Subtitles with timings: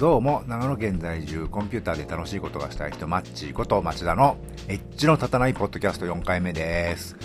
[0.00, 7.18] どうも、長野県在住、コンピューターで楽しいことがしたい人、マッチーこと町田の、エッジの立たないポッドキャスト4回目です。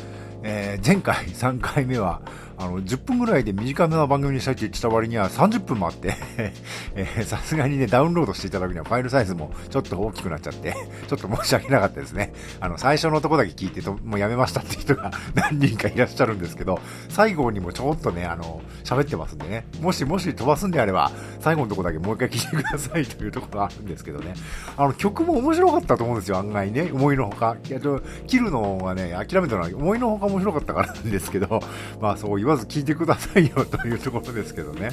[0.44, 2.22] えー、前回3回目は、
[2.58, 6.16] あの、10分ぐらいで短めな番組にしたいって言ってた割には30分もあって
[6.96, 10.74] えさすがにね、ダウンロードしていただくにはファイルサイズもちょっと大きくなっちゃって
[11.08, 12.34] ちょっと申し訳なかったですね。
[12.60, 24.34] あの、最初のとこだけ聞いて、もうやめましたって人が 何人かいらっしゃるんですけど、最後にもちょっとね、あの、喋ってますんでね、もしもし飛ばすんであれば、最後のとこだけもう一回聞いてくださいというところがあるんですけどね。
[24.78, 26.90] あの、曲も面白かったと思うんですよ、案外ね。
[26.94, 27.58] 思いのほか。
[27.68, 31.62] いや、ちょ、切るのはね、諦めたのは思いのほか面白かったからなんですけど、
[32.00, 34.92] まあそういう言わず聞いてくださいよというところですけどね。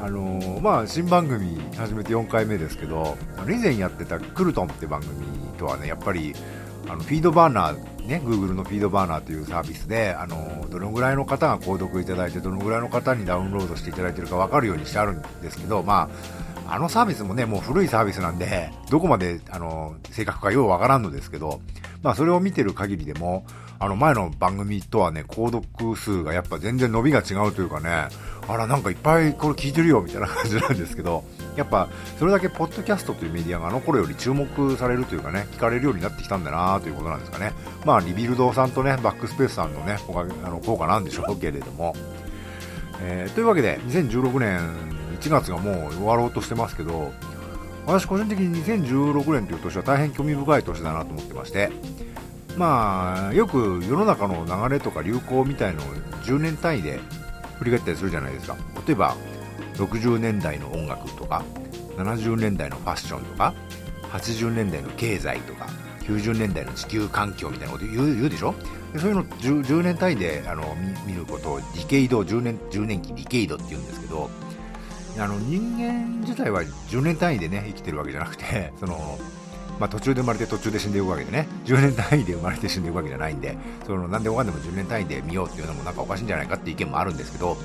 [0.00, 5.26] あのー、まあ、新番組始めて4回目ですけど、以前やってたクルトンって番組
[5.58, 6.34] とはね、やっぱり、
[6.88, 16.08] あのフィードバーナー、ね、Google のフィードバーナーというサービスで、あのどのぐらいの方が購読いただいて、どのぐらいの方にダウンロードしていただいているか分かるようにしてあるんですけど、ま
[16.66, 21.60] あ、あのサービスもね、もう古いサービスなんで、どこまで、あの正確かようわからんのですけど、
[22.04, 23.46] まあ、それを見てる限りでも、
[23.78, 28.08] あの前の番組とはね、購読数がやっぱ全然伸びが違うというかね、
[28.46, 31.24] あら、なんかいっぱいこれ聞いてるよみたいな感じなんですけど、
[31.56, 31.88] やっぱ
[32.18, 37.54] それだけポッドキャストというメディアがあの頃より注目されるというかね、聞かれるようになってきたんだなということなんですかね。
[37.86, 39.96] まあ、リビルドさんとね、バックスペースさんのね、
[40.44, 41.96] あの効果なんでしょうけれども。
[43.00, 44.60] えー、というわけで、2016年
[45.20, 47.12] 1月がもう終わろうとしてますけど、
[47.86, 51.70] 私個人的に2016年という年は大変興味深い年だなと思ってまして、
[52.56, 55.86] まあ、よく世の中の流れとか流行みたいのを
[56.24, 57.00] 10年単位で
[57.58, 58.56] 振り返ったりするじゃないですか。
[58.86, 59.16] 例えば
[59.74, 61.42] 60年代の音楽とか
[61.96, 63.54] 70年代のファッションとか
[64.12, 65.66] 80年代の経済とか
[66.02, 68.54] 90年代の地球環境みたいなこと言う言うでしょ？
[68.96, 70.76] そういうの 10, 10, 年単位であの
[71.06, 74.30] 見ることをディケイド10年 ,10 年期ディケイドって言うんですけど
[75.18, 79.18] あの人間自体は10年単位でね生きてるわけじゃなくてその
[79.78, 87.56] まあ、途中で生まれて途中で死んでいくわけでね、10年単位で生まれて死んでいくわけじゃないんで、その何でもかんでも10年単位で見ようっていうのもなんかおかしいんじゃないかっていう意見もあるんですけど、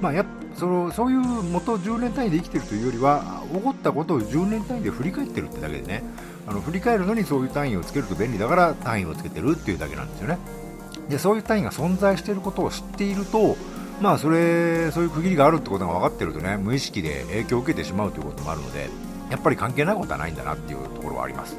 [0.00, 6.02] まあ、やそのそういう元10年単位で生きてるというよりは、起こったことを10年単位で振り返ってるってだけでね、
[6.46, 10.38] あの振り返るのにそういう単位をつけると便利だから単位をつけてるっていうだけなんですよね。
[11.08, 13.56] でそういう単位が存在していることを知っていると、
[14.00, 19.05] まあそれそういう区切りがあるってことが分かってるとね無意識で影響を受けてしまうということもあるので。
[19.30, 21.56] やっぱり関係ないことはないんだなっていうところはあります。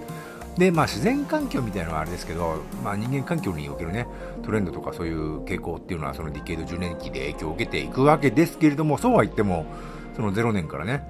[0.58, 4.08] で、まあ、自然環境みたいなのはあれですけど、まあ、人間環境におけるね、
[4.44, 9.66] トレンドとかそういう傾向っていうのは、そのディケイド10年期で影響を受けていくわけですけれども、そうは言っても、
[10.16, 11.04] その0年からね、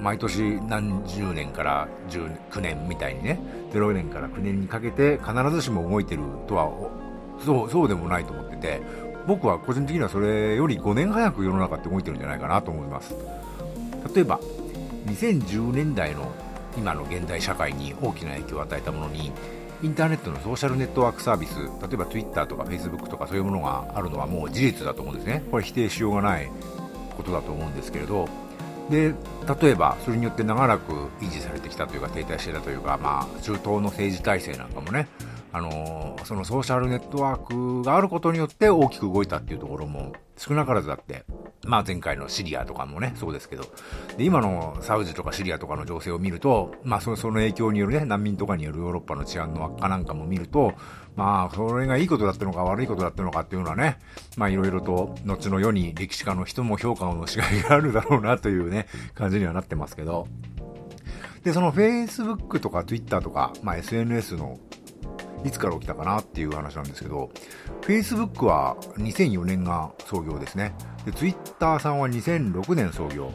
[0.00, 3.40] 毎年何十年から19年みたいにね、
[3.72, 6.70] 0年から9年にかけて必ずしも動いてるとは、
[7.44, 8.80] そうそうでもないと思ってて、
[9.26, 13.16] 僕は個人的にはそれより5年早く世の中って動いてるんじゃないかなと思います。
[14.14, 14.38] 例えば、
[15.06, 16.32] 2010年代の
[16.76, 19.32] 今の現代社会に大きな影響を与えたものに
[19.82, 25.42] インターネットのソーシャルネットワークサービス例えば Twitter とか Facebook とかそういうものがあるのはもう事実だと思うんですね。
[25.50, 26.50] これ否定しようがない
[27.16, 28.28] ことだと思うんですけれど。
[28.90, 29.14] で
[29.60, 35.08] 例えばそれによって長らく維持されてきたというか停滞していたというか、まあ、中東の政治体制なんかもね
[35.52, 41.24] あのそのソーシャルネットワークがあることによって大きく動いたっていうところも少なからずあって
[41.66, 43.64] まあ前回のシリアとかもね、そうですけど。
[44.16, 50.74] で、今のサウジとかシリアとかの情勢を見ると、まあそのその影響によるね、難民とかによるヨーロッパの治安の悪化なんかも見ると、
[51.16, 53.98] まあそれがいいことだったのか悪いことだったのかっていうのはね、
[54.36, 60.28] まあいろいろと後の世に歴史家の人も評価のしがいがあるだろうなというね、感じにはなってますけど。
[61.42, 64.58] で、その Facebook とか Twitter とか、まあ SNS の
[65.46, 67.30] いつから起きたかなっていう話なんですけど、
[67.82, 70.74] Facebook は2004年が創業ですね。
[71.04, 73.32] で、Twitter さんは2006年創業。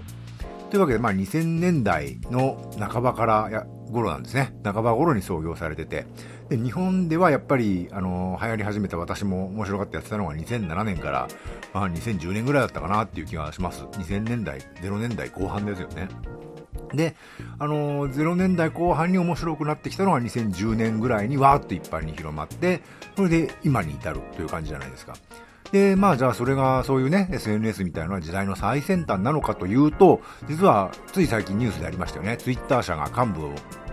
[0.69, 4.53] というわけで、まあ2000年代の半ばからや頃なんですね。
[4.63, 6.05] 半ば頃に創業されてて。
[6.49, 11.27] で、日本ではやっぱり、あの、流行り始めた私も面白がってやってたのが2007年から、
[11.73, 13.83] まあ2010年ぐらいだったかなっていう気がします。
[13.83, 16.07] 2000年代、0年代後半ですよね。
[16.93, 17.15] で、
[17.59, 22.81] あのー、0年代後半に面白くなってきたのが2010年ぐらいにわーっと一般に広まって、
[23.15, 25.13] それで今に至るという感じじゃないですか。
[25.71, 32.37] で、まあじゃあそれがそういうね、SNS みたいなのは時代の最先端なのかというと、実はつい最近ニュースでありましたよね。
[32.37, 33.49] ツイッター社が幹部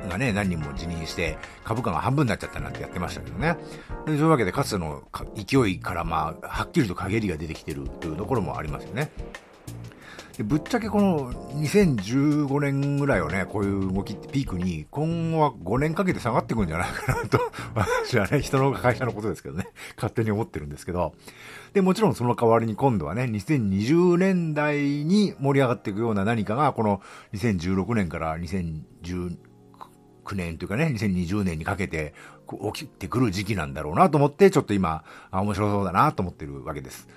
[0.09, 3.57] がね、何人も辞任して株価が半分になっちゃったなんてやってましたけどね。
[4.07, 5.05] でそういうわけでかつての
[5.37, 9.11] 勢いからまあ、はっきりと陰りが出てきてるというところもありますよね。
[10.39, 17.41] でぶっちゃけこの2015年ぐらいをね、こういう動きってピークに、今後は5年かけて下がってくんじゃないかなと、
[17.75, 21.13] 私はね、人の会社のことですけどね、勝手に思ってるんですけど、
[21.73, 27.03] で、もちろんその代わりに今度はね、2020年代に盛り上がっていくような何かが、この
[27.33, 29.35] 2016年から2019
[30.37, 32.15] 年というかね、2020年にかけて
[32.73, 35.03] 起きてくる時期なんだろうなと思って、ちょっと今、
[35.33, 37.09] 面白そうだなと思ってるわけです。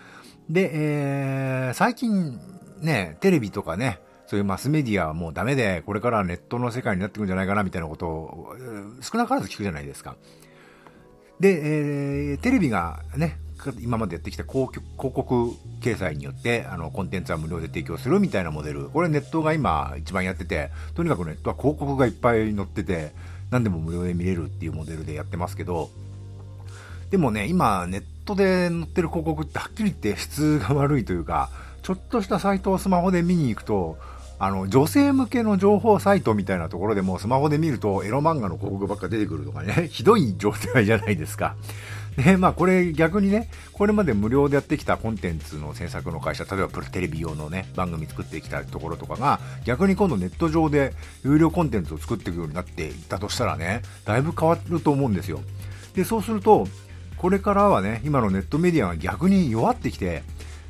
[0.49, 2.39] で、えー、最近、
[2.81, 8.55] ね、テレビとかね、そういうマスメディアはもうダメで、これからネットの世界になっていくんじゃないかなみたいなことを、
[9.01, 10.15] 少なからず聞くじゃないですか。
[11.39, 13.37] で、えー、テレビがね、
[13.79, 15.51] 今までやってきた広告
[15.81, 18.89] 掲載によって、あの、コンテンツは無料で提供するみたいなモデル。
[18.89, 23.11] これネットが今一番やってて、とにかくネットは広告がいっぱい載ってて、
[23.51, 25.89] 何でも無料で見れるっていうモデルでやってますけど、
[27.11, 31.49] でもね、今ネットで載ってる広告ってはっきり言って質が悪いというか、
[31.81, 33.97] ちょっとしたサイトをスマホで見に行くと、
[34.43, 41.55] あの、女性向けの情報サイトみたいなところでもスマホで見るとエロ漫画の広告ばっか出てくるとかね、 ひどい状態じゃないですか。
[42.17, 50.93] で、 まあこれ逆にね、これまで無料でやってきたコンテンツの制作の会社、例えばプロテレビ用のね、番組作ってきたところとかが、逆に今度ネット上で
[51.23, 55.39] 有料コンテンツを作っていくようになっていったとしたらね、だいぶ変わると思うんですよ。
[55.93, 56.67] で、そうすると、
[57.17, 60.23] これからはね、今のネットメディアが逆に弱ってきて、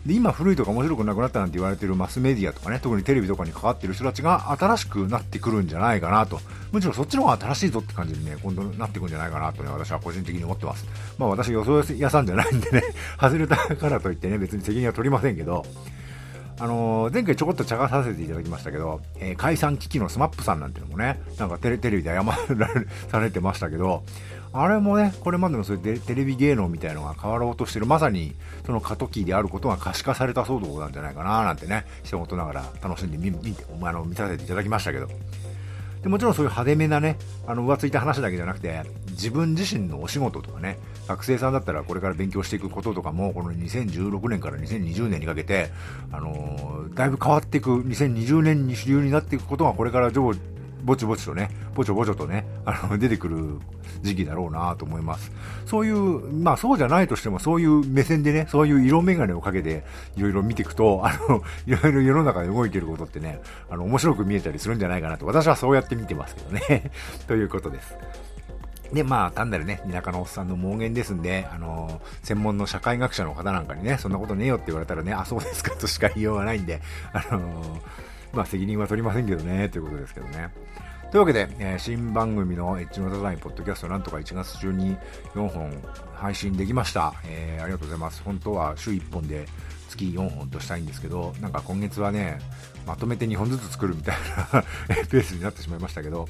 [0.05, 6.39] で今古いとか面白くなくなったなんて言われてるマスメディアとかね特にテレビとかに関わってる人たちが新しくなってくるんじゃないかなと。
[6.71, 10.87] むしろそっちの方が新しいぞって感じにね今度なってくんじゃないかなとね私は個人的に思ってます。
[11.17, 12.83] まあ私予想屋さんじゃないんでね
[13.19, 15.65] 外れたからといってね別に責任は取りませんけど。
[16.61, 24.03] あのー、前回ちょこっと茶化させていただきましたけど、えー、解散危機の smap さんなんていうのもね、なんかテレビで謝られされてましたけど、
[24.53, 35.07] あれもね、これまでのそういうテレビ芸能みたいのが変わろうとしてる、まさにその過渡期であることが可視化された騒動なんじゃないかななんてね、仕事ながら楽しんで見見あの見させていただきましたけど。
[36.01, 38.81] でもちろんそういう派手めなね、あの浮ついた話だけじゃなくて、
[39.11, 45.69] 自分自身のお仕事とかね、学生さんだったらこれから勉強していくこととかも、この2016年から2020年にかけて、
[46.11, 50.33] あのー、だいぶ変わっていく、2020年に主流になっていくことがこれから上
[50.83, 53.59] ぼちぼちとね、ぼちょぼちょとね、あの、出てくる
[54.01, 55.31] 時期だろうなと思います。
[55.65, 59.83] そういう、まあそうじゃないとしても、そういう目線でね、そういう色眼鏡をかけて、
[60.17, 66.91] いろいろ見ていくと、あの、いろいろ世の中で動いてることってね、あの、面白く見えたりするんじゃないかなと、私はそうやって見てますけどね。
[67.27, 67.95] ということです。
[68.93, 76.81] で、まあ、単なるね、田舎のおっさんの妄言ですんで、あのー、専門の社会学者の方なんかにね、そんなことねえよって言われたらね、あ、そうですかとしか言いようがないんで、
[77.13, 80.49] あのーまあ責任は取りませんけどね、ということですけどね。
[81.11, 84.95] というわけで、えー、新番組のエッジのデザインポッドキャストなんとか1月中に
[85.35, 85.69] 4本
[86.13, 87.13] 配信できました。
[87.25, 88.23] えー、ありがとうございます。
[88.23, 89.45] 本当は週1本で
[89.89, 92.39] 月4本としたいんですけど、なんか今月はね、
[92.87, 94.15] まとめて2本ずつ作るみたい
[94.53, 94.63] な
[95.11, 96.29] ペースになってしまいましたけど、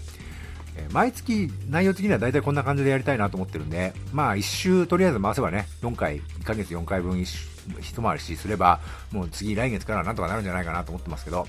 [0.76, 8.80] えー、毎月内容的には大体こんな感じでやりたいなと思ってるんで、まあ1週とりあえず回せばね、4回、1ヶ月4回分一回りしすれば、
[9.12, 11.48] もう次来月からなんとかなるんじゃないかなと思ってますけど、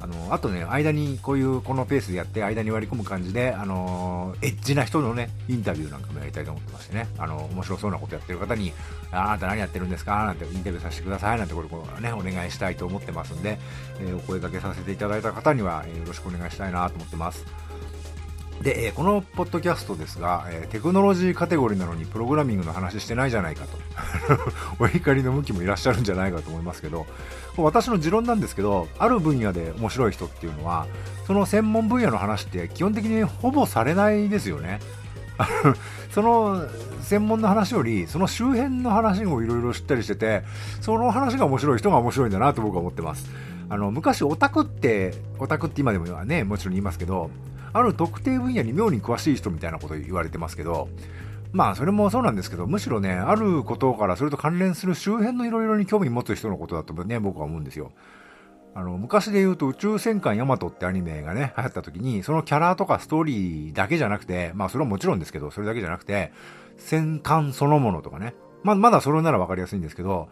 [0.00, 8.72] あのあとね、間にこういうこのペースでやって、間に割り込む感じで、あのエッジな人のね、インタビューなんかもやりたいと思ってましてね、あの面白そうなことやってる方に、
[9.10, 10.24] あなた何やってるんですか？
[10.24, 13.58] なんてインタビューさせてくださいなんてこれこね、お願いしたいと思ってますんで、
[14.00, 17.44] えー、お声掛けさせていただいた方には、えー、よろしくお願いしたいなと思ってます。
[18.62, 23.78] で、え、このポッドキャストですが、え、テクノロジーカテゴリーなのにプログラミングの話してないじゃないかと。
[24.78, 27.06] お怒りの向きもいらっしゃるんじゃないかと思いますけど
[27.56, 30.86] 私の持論なんですけどある分野で面白い人っていうのは
[31.26, 34.80] その専門分野の話って基本的にほぼされないですよね。
[36.10, 36.66] その
[37.02, 40.42] 専門の話よりその周辺の話をいろいろ知ったりしてて
[40.80, 43.30] その話が面白い人が面白いんだなと僕は思ってます。
[43.70, 47.30] あの昔オタクってオタクって今でもねもちろん言いますけど
[47.72, 50.88] ある特定分野に妙に詳しい人みたいなこと言われてますけど、
[51.52, 57.92] まあ、それもそうなんですけど、むしろね、あることからそれと関連する周辺のいろいろに興味持つ人のことだとね、僕は思うんですよ。
[58.74, 66.32] あの、昔で言うと宇宙戦艦ヤマトってアニメがね、流行った時に、そのキャラとかストーリーだけじゃなくて、まあそれはもちろんですけど、それだけじゃなくて、
[66.76, 70.28] 戦艦そのものとかね、まあまだそれならわかりやすいんですけど、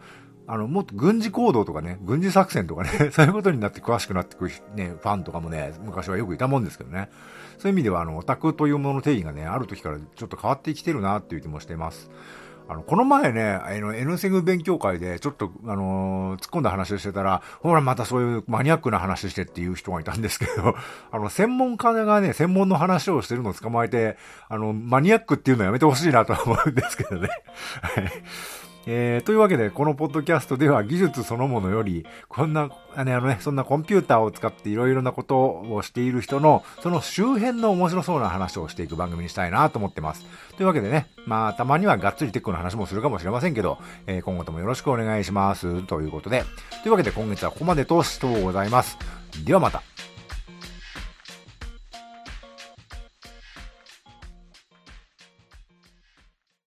[0.47, 7.09] あの、もっと軍事行動とかね、軍事作戦とかね、 そういうことになって詳しくなってくるね、ファンとかもね、昔はよくいたもんですけどね。
[7.57, 12.09] そういう意味では、あの、オタクというものの定義がね、ある時からちょっと変わってきてるなっていう気もしています。
[12.69, 20.75] あの、この前ね、あの、N セグ勉強会で、ちょっと、あのー、突っ込んだ話をしてたら、ほら、またそういうマニアックな話してっていう人がいたんですけど、
[21.11, 24.17] あの、専門家がね、専門の話をしてるのを捕まえて、
[24.49, 27.29] あの、マニアックっていうのはやめてほしいなと思うんですけどね。
[27.81, 28.11] はい。
[28.89, 40.25] えー、というわけで、このポッドキャストでは技術そのものより、こんな、あのね、そんなコンピューターを使っていろいろなことをしている人の、その周辺の面白そうな話をしていく番組にしたいなと思ってます。
[40.55, 43.77] というわけでね、まあ、たまにはがっつりテックの話もするかもしれませんけど、
[44.07, 45.83] えー、今後ともよろしくお願いします。
[45.83, 46.45] ということで、
[46.83, 48.97] というわけで今月はここまでとしとうございます。
[49.43, 49.96] ではまた。